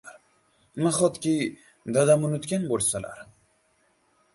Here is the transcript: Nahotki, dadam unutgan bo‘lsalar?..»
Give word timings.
Nahotki, 0.87 1.35
dadam 1.99 2.27
unutgan 2.31 2.69
bo‘lsalar?..» 2.75 3.27